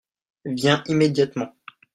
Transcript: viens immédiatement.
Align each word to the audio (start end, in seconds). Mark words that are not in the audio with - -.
viens 0.45 0.81
immédiatement. 0.87 1.53